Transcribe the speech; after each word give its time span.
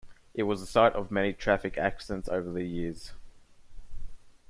It 0.33 0.41
was 0.41 0.59
the 0.61 0.65
site 0.65 0.93
of 0.93 1.11
many 1.11 1.31
traffic 1.31 1.77
accidents 1.77 2.27
over 2.27 2.51
the 2.51 2.63
years. 2.63 3.13